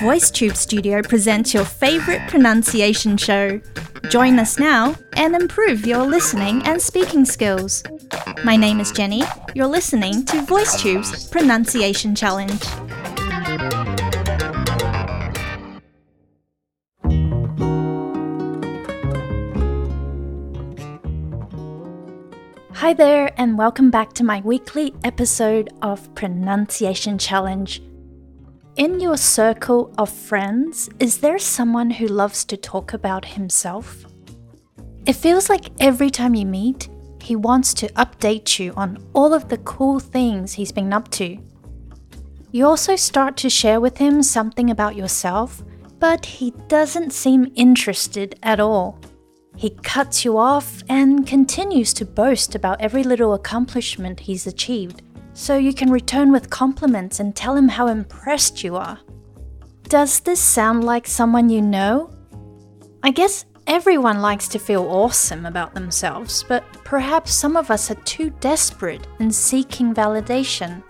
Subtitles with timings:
[0.00, 3.60] VoiceTube Studio presents your favorite pronunciation show.
[4.10, 7.82] Join us now and improve your listening and speaking skills.
[8.44, 9.22] My name is Jenny.
[9.54, 12.60] You're listening to VoiceTube's Pronunciation Challenge.
[22.72, 27.82] Hi there, and welcome back to my weekly episode of Pronunciation Challenge.
[28.76, 34.06] In your circle of friends, is there someone who loves to talk about himself?
[35.04, 36.88] It feels like every time you meet,
[37.20, 41.38] he wants to update you on all of the cool things he's been up to.
[42.52, 45.62] You also start to share with him something about yourself,
[45.98, 48.98] but he doesn't seem interested at all.
[49.60, 55.02] He cuts you off and continues to boast about every little accomplishment he's achieved,
[55.34, 58.98] so you can return with compliments and tell him how impressed you are.
[59.82, 62.10] Does this sound like someone you know?
[63.02, 68.02] I guess everyone likes to feel awesome about themselves, but perhaps some of us are
[68.06, 70.82] too desperate in seeking validation.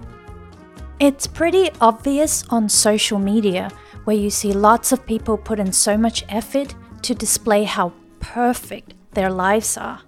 [1.00, 3.72] It's pretty obvious on social media,
[4.04, 8.94] where you see lots of people put in so much effort to display how perfect
[9.12, 10.00] their lives are.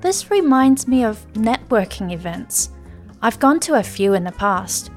[0.00, 2.70] This reminds me of networking events.
[3.20, 4.90] I've gone to a few in the past.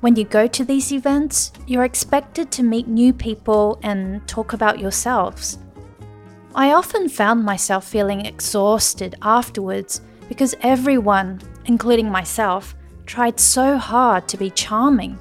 [0.00, 4.78] When you go to these events, you're expected to meet new people and talk about
[4.78, 5.58] yourselves.
[6.54, 12.74] I often found myself feeling exhausted afterwards because everyone, including myself,
[13.06, 15.18] tried so hard to be charming.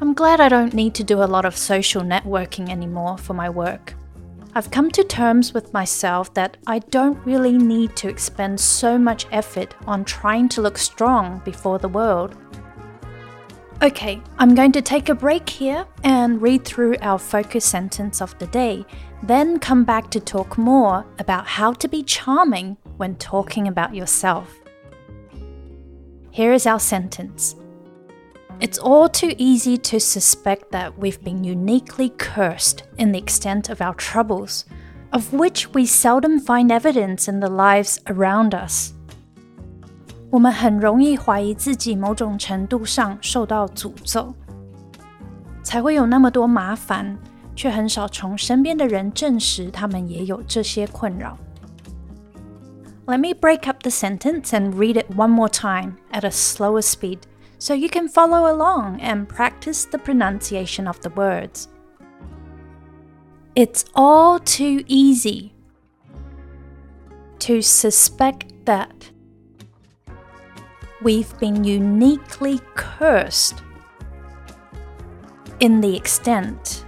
[0.00, 3.48] I'm glad I don't need to do a lot of social networking anymore for my
[3.48, 3.94] work.
[4.54, 9.26] I've come to terms with myself that I don't really need to expend so much
[9.32, 12.36] effort on trying to look strong before the world.
[13.82, 18.38] Okay, I'm going to take a break here and read through our focus sentence of
[18.38, 18.84] the day,
[19.22, 24.54] then come back to talk more about how to be charming when talking about yourself.
[26.30, 27.56] Here is our sentence
[28.61, 33.81] it's all too easy to suspect that we've been uniquely cursed in the extent of
[33.81, 34.65] our troubles,
[35.11, 38.93] of which we seldom find evidence in the lives around us.
[40.29, 44.33] 我们很容易怀疑自己某种程度上受到诅咒，
[45.63, 47.17] 才会有那么多麻烦，
[47.55, 51.37] 却很少从身边的人证实他们也有这些困扰。
[53.05, 57.19] Let me break up the sentence and read it one more time at a slower speed
[57.62, 61.68] so you can follow along and practice the pronunciation of the words.
[63.54, 65.54] It's all too easy
[67.38, 69.12] to suspect that
[71.02, 73.62] we've been uniquely cursed
[75.60, 76.84] in the extent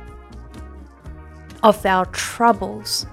[1.62, 3.06] of our troubles,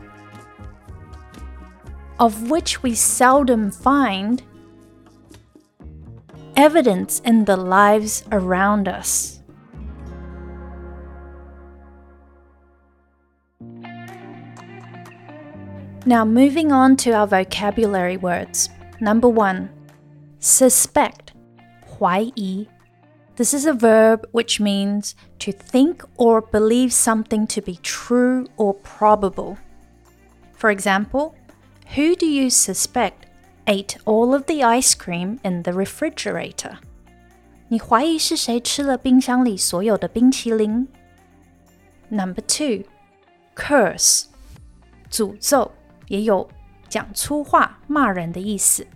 [2.19, 4.41] of which we seldom find
[6.61, 9.39] evidence in the lives around us.
[16.05, 18.69] Now, moving on to our vocabulary words.
[18.99, 19.69] Number one,
[20.39, 21.33] suspect,
[21.87, 22.67] 怀疑.
[23.37, 28.75] This is a verb which means to think or believe something to be true or
[28.75, 29.57] probable.
[30.53, 31.33] For example,
[31.95, 33.25] who do you suspect
[33.66, 36.76] ate all of the ice cream in the refrigerator.
[37.68, 40.86] 你怀疑是谁吃了冰箱里所有的冰淇淋？
[42.08, 42.88] Number two,
[43.56, 44.26] curse，
[45.10, 45.72] 诅咒，
[46.06, 46.48] 也有
[46.88, 48.86] 讲粗话、骂人的意思。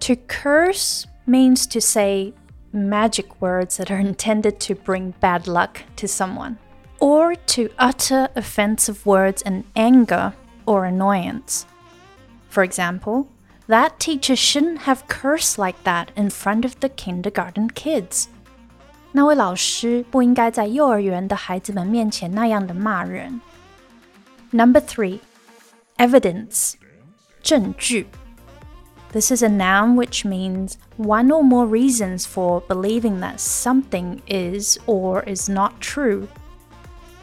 [0.00, 2.32] To curse means to say
[2.72, 6.56] magic words that are intended to bring bad luck to someone,
[6.98, 10.32] or to utter offensive words in anger
[10.64, 11.64] or annoyance.
[12.48, 13.26] For example,
[13.68, 18.28] that teacher shouldn't have cursed like that in front of the kindergarten kids.
[19.12, 23.40] 那位老师不应该在幼儿园的孩子们面前那样的骂人。
[24.50, 25.20] Number three,
[25.98, 26.74] evidence,
[27.42, 28.06] 证据.
[29.12, 34.76] This is a noun which means one or more reasons for believing that something is
[34.86, 36.26] or is not true.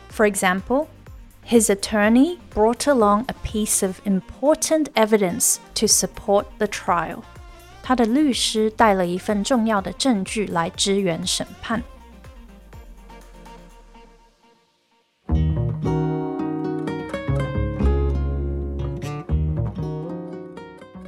[0.09, 0.87] For example,
[1.45, 7.23] his attorney brought along a piece of important evidence to support the trial.
[7.83, 11.83] 他的律师带了一份重要的证据来支援审判。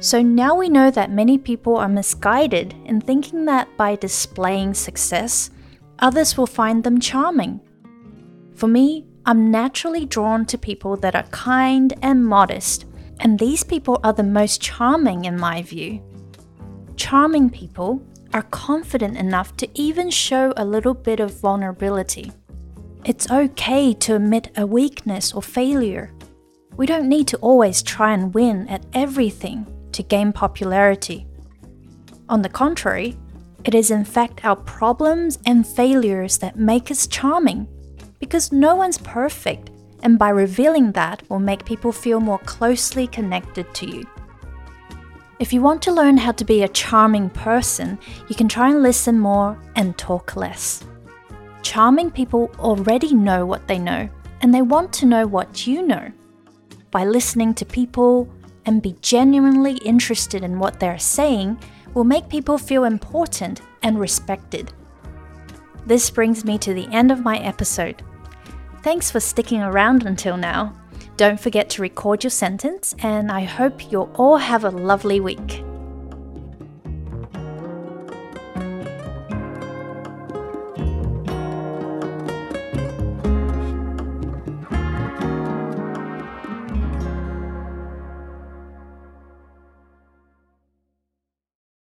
[0.00, 5.48] So now we know that many people are misguided in thinking that by displaying success,
[5.98, 7.60] others will find them charming.
[8.54, 12.85] For me, I'm naturally drawn to people that are kind and modest,
[13.19, 16.01] and these people are the most charming in my view.
[16.95, 18.01] Charming people
[18.33, 22.31] are confident enough to even show a little bit of vulnerability.
[23.05, 26.11] It's okay to admit a weakness or failure.
[26.75, 31.27] We don't need to always try and win at everything to gain popularity.
[32.29, 33.15] On the contrary,
[33.63, 37.67] it is in fact our problems and failures that make us charming,
[38.29, 39.71] because no one's perfect,
[40.03, 44.07] and by revealing that will make people feel more closely connected to you.
[45.39, 47.97] If you want to learn how to be a charming person,
[48.27, 50.83] you can try and listen more and talk less.
[51.63, 54.07] Charming people already know what they know,
[54.41, 56.11] and they want to know what you know.
[56.91, 58.31] By listening to people
[58.67, 61.57] and be genuinely interested in what they're saying
[61.95, 64.71] will make people feel important and respected.
[65.87, 68.03] This brings me to the end of my episode.
[68.81, 70.73] Thanks for sticking around until now.
[71.17, 75.63] Don't forget to record your sentence, and I hope you'll all have a lovely week.